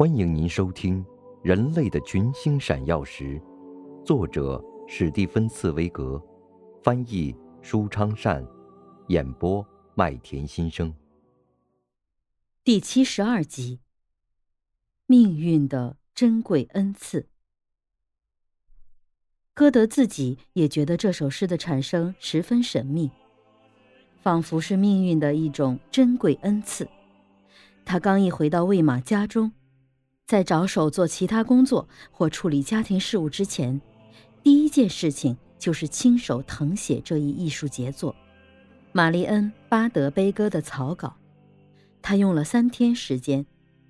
[0.00, 1.04] 欢迎您收听
[1.42, 3.38] 《人类的群星闪耀时》，
[4.02, 4.58] 作者
[4.88, 6.18] 史蒂芬·茨威格，
[6.82, 8.42] 翻译舒昌善，
[9.08, 9.62] 演播
[9.94, 10.94] 麦田心声。
[12.64, 13.80] 第七十二集：
[15.04, 17.28] 命运的珍贵恩赐。
[19.52, 23.10] 歌德自己也觉得这首诗的产生十分神秘，
[24.22, 26.88] 仿佛是命运的一种珍贵恩赐。
[27.84, 29.52] 他刚一回到魏玛家中。
[30.30, 33.80] 在着手做其他工作或处理家庭事务之前，
[34.44, 38.12] 第一件事情就是亲手誊写这一艺术杰作
[38.92, 41.16] 《玛丽恩·巴德悲歌》的草稿。
[42.00, 43.44] 他用了三天时间，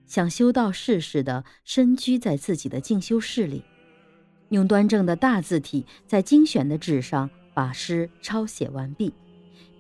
[0.06, 3.62] 像修道士似的深居在自己的静修室里，
[4.48, 9.12] 用端正的大字体在精选的纸上把诗抄写完毕，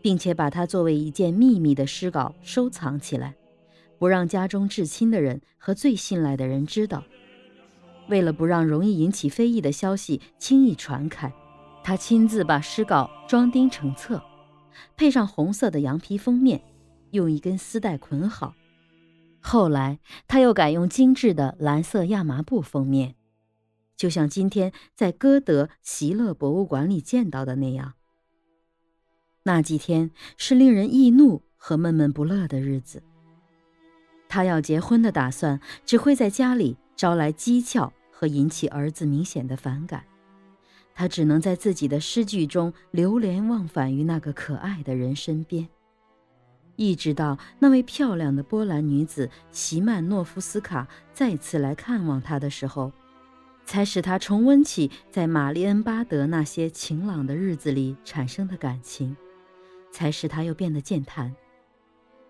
[0.02, 3.34] 并且把它作为一件秘密的诗稿收藏起来。
[4.00, 7.04] 不让家中至亲的人和最信赖的人知道。
[8.08, 11.30] 为了不让容易引起非议的消息轻易传开，
[11.84, 14.22] 他亲自把诗稿装订成册，
[14.96, 16.62] 配上红色的羊皮封面，
[17.10, 18.54] 用一根丝带捆好。
[19.38, 23.16] 后来他又改用精致的蓝色亚麻布封面，
[23.98, 27.92] 就像今天在歌德席勒博物馆里见到的那样。
[29.42, 33.02] 那几天是令人易怒和闷闷不乐的日子。
[34.30, 40.04] 他要结婚的打算只会在家里招来讥诮和引起儿子明显的反感，
[40.94, 45.68] 他只能在自己的诗句中流连忘返于那个可爱的人身边，
[46.76, 52.92] 一直到那位漂亮的波兰女子席曼诺夫斯卡再次来看望他的时候，
[53.64, 59.16] 才使他重温起在玛丽恩巴德那些晴朗的日子里产生的感情，
[59.90, 61.34] 才使他又变得健谈。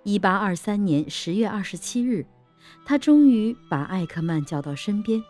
[0.02, 2.24] 一八二三年十月二十七日，
[2.86, 5.22] 他终于把艾克曼叫到身边，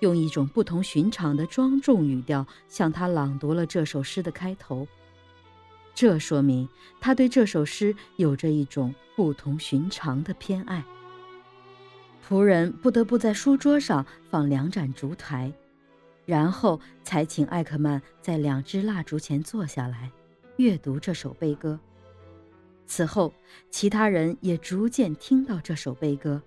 [0.00, 4.86] 用一种不同寻常的庄重语调向他朗读了这首诗的开头。
[5.94, 6.68] 这说明
[7.00, 10.84] 他对这首诗有着一种不同寻常的偏爱。
[12.26, 15.52] 仆人不得不在书桌上放两盏烛台，
[16.26, 20.10] 然后才请艾克曼在两支蜡烛前坐下来，
[20.56, 21.78] 阅读这首悲歌。
[22.90, 23.32] 此后，
[23.70, 26.42] 其他人也逐渐听到这首悲歌，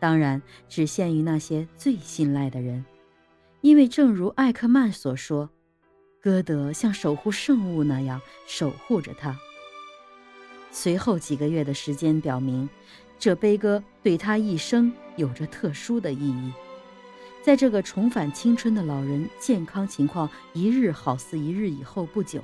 [0.00, 2.84] 当然只限于那些最信赖的人，
[3.60, 5.48] 因为正如艾克曼所说，
[6.20, 9.38] 歌德像守护圣物那样守护着他。
[10.72, 12.68] 随后几个月的时间表明，
[13.16, 16.52] 这悲歌对他一生有着特殊的意义。
[17.44, 22.42] 在这个重返青春的老人健康情况一日好似一日以后不久，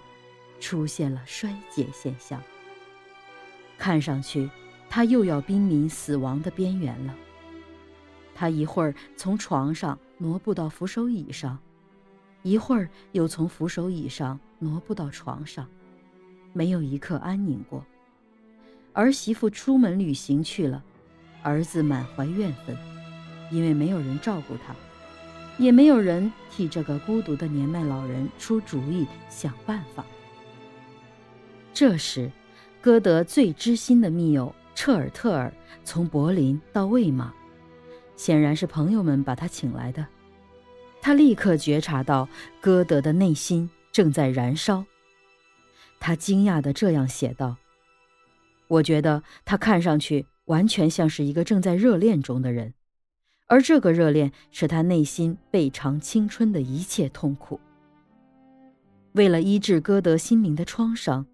[0.61, 2.41] 出现了衰竭现象。
[3.79, 4.49] 看上去，
[4.89, 7.15] 他又要濒临死亡的边缘了。
[8.35, 11.59] 他一会儿从床上挪步到扶手椅上，
[12.43, 15.67] 一会儿又从扶手椅上挪步到床上，
[16.53, 17.85] 没有一刻安宁过。
[18.93, 20.83] 儿媳妇出门旅行去了，
[21.43, 22.77] 儿子满怀怨愤，
[23.51, 24.75] 因为没有人照顾他，
[25.59, 30.05] 也没有人替这个孤独的年迈老人出主意、想办法。
[31.75, 32.31] 这时。
[32.87, 35.53] 歌德最知心的密友彻尔特尔
[35.83, 37.35] 从柏林到魏玛，
[38.15, 40.07] 显然是朋友们把他请来的。
[41.03, 42.29] 他立刻觉察到
[42.61, 44.85] 歌德的内心正在燃烧。
[45.99, 47.57] 他惊讶地这样写道
[48.71, 52.73] ：“我觉得他看上去完全像是一个正在热恋中的人，
[53.49, 57.59] 而这个热恋是他内心倍尝青春的一切痛苦。
[59.15, 61.27] 为了医治歌德心灵的创伤。”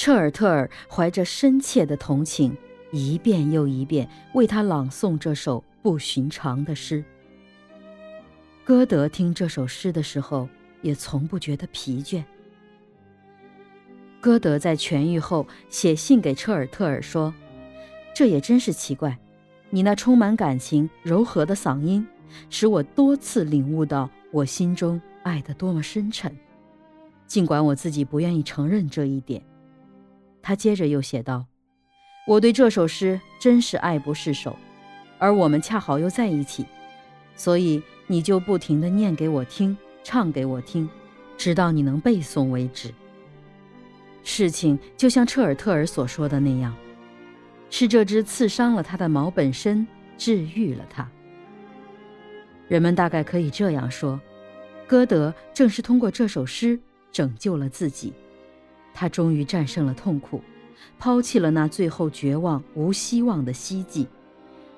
[0.00, 2.56] 彻尔特尔怀着深切的同情，
[2.90, 7.04] 一遍又一遍为他朗诵这首不寻常的诗。
[8.64, 10.48] 歌德听这首诗的时候，
[10.80, 12.24] 也从不觉得疲倦。
[14.22, 17.34] 歌德在痊愈后写信给彻尔特尔说
[18.16, 19.18] ：“这也真是奇怪，
[19.68, 22.08] 你那充满感情、柔和的嗓音，
[22.48, 26.34] 使我多次领悟到我心中爱得多么深沉，
[27.26, 29.42] 尽管我自己不愿意承认这一点。”
[30.42, 31.46] 他接着又写道
[32.26, 34.56] ：“我对这首诗真是爱不释手，
[35.18, 36.64] 而我们恰好又在一起，
[37.34, 40.88] 所以你就不停地念给我听，唱给我听，
[41.36, 42.92] 直到你能背诵为止。”
[44.22, 46.74] 事情就像彻尔特尔所说的那样，
[47.70, 49.86] 是这只刺伤了他的矛本身
[50.18, 51.08] 治愈了他。
[52.68, 54.20] 人们大概可以这样说：
[54.86, 56.78] 歌德正是通过这首诗
[57.10, 58.12] 拯救了自己。
[58.92, 60.42] 他终于战胜了痛苦，
[60.98, 64.06] 抛弃了那最后绝望无希望的希冀，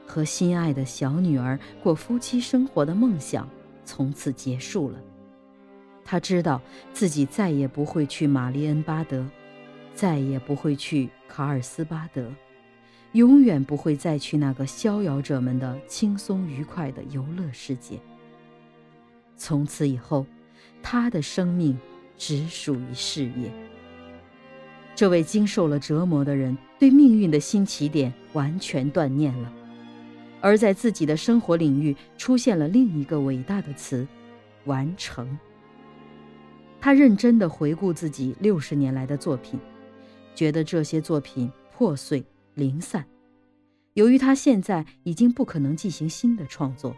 [0.06, 3.48] 和心爱的小女儿过夫妻生活的梦想
[3.84, 4.98] 从此结束了。
[6.04, 6.60] 他知道
[6.92, 9.24] 自己再也不会去玛丽恩巴德，
[9.94, 12.32] 再也不会去卡尔斯巴德，
[13.12, 17.98] 永远不会再去那个逍遥者们的轻松愉快的游乐世界。
[19.36, 20.26] 从此以后，
[20.82, 21.78] 他的生命
[22.18, 23.50] 只属于事业。
[24.94, 29.52] 这位经受了折磨的人，对命运的新起点完全断念了，
[30.40, 34.06] 而在自己的生活领域出现了另一个伟大的词——
[34.66, 35.38] 完成。
[36.80, 39.58] 他认真地回顾自己六十年来的作品，
[40.34, 42.24] 觉得这些作品破碎
[42.54, 43.04] 零散。
[43.94, 46.94] 由于他现在已经不可能进行新的创作，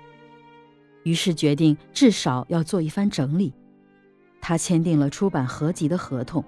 [1.04, 3.52] 于是决定至少要做一番整理。
[4.40, 6.44] 他签订了出版合集的合同，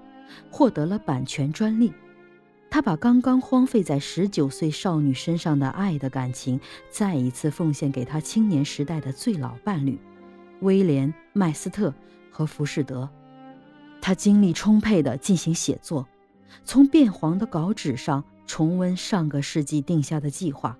[0.49, 1.93] 获得了版权专利。
[2.69, 6.59] 他把刚刚荒废在十九岁少女身上的爱的感情，
[6.89, 9.97] 再一次奉献给他青年时代的最老伴侣——
[10.61, 11.93] 威廉·麦斯特
[12.29, 13.09] 和浮士德。
[14.01, 16.05] 他精力充沛地进行写作，
[16.65, 20.77] 从变黄的稿纸上重温上个世纪定下的计划。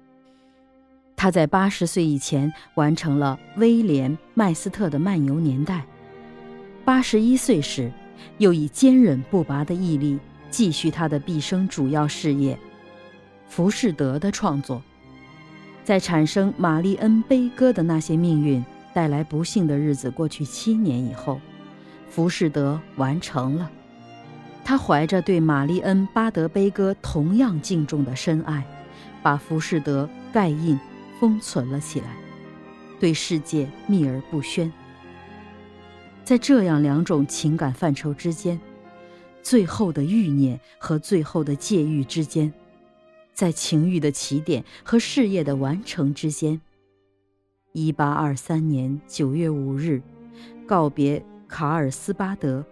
[1.15, 5.85] 他在八十岁以前完成了威廉·麦斯特的漫游年代。
[6.85, 7.91] 八十一岁时，
[8.37, 10.19] 又以坚韧不拔的毅力
[10.49, 12.57] 继续他的毕生主要事业——
[13.47, 14.81] 浮士德的创作。
[15.83, 21.39] 在产生玛丽恩悲歌的那些命运带来不幸的日子过去七年以后。
[22.09, 23.69] 浮士德完成了，
[24.63, 28.65] 他怀着对玛丽恩·巴德悲歌同样敬重的深爱，
[29.21, 30.79] 把浮士德盖印
[31.19, 32.15] 封存了起来，
[32.99, 34.71] 对世界秘而不宣。
[36.27, 38.59] 在这样两种情感范畴之间，
[39.41, 42.53] 最后的欲念和最后的戒欲之间，
[43.33, 46.59] 在情欲的起点和事业的完成之间，
[47.71, 50.01] 一八二三年九月五日，
[50.67, 51.23] 告别。
[51.47, 52.65] 卡尔斯巴德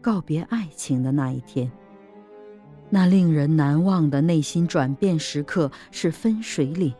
[0.00, 1.70] 告别爱情的那一天，
[2.90, 6.92] 那令人难忘的内心转变时刻是分水岭。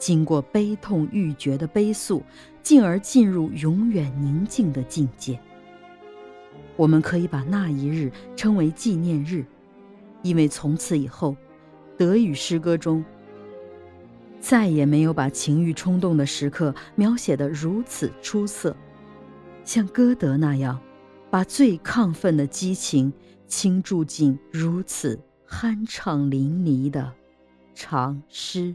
[0.00, 2.22] 经过悲痛欲绝的悲诉，
[2.62, 5.38] 进而进入永远宁静的境界。
[6.74, 9.44] 我们可以把那一日称为纪念日，
[10.22, 11.36] 因为从此以后，
[11.98, 13.04] 德语诗歌中
[14.40, 18.74] 再也没有把情欲冲动的时刻描写得如此出色。
[19.62, 20.80] 像歌德那样，
[21.30, 23.12] 把最亢奋的激情
[23.46, 27.12] 倾注进如此酣畅淋漓的
[27.74, 28.74] 长诗。